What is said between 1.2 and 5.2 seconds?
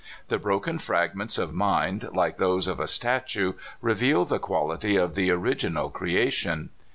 of mind, like those of a statue, reveal the quality of